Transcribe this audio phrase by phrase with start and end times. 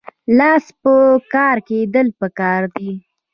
[0.37, 0.93] لاس په
[1.33, 2.91] کار کیدل پکار دي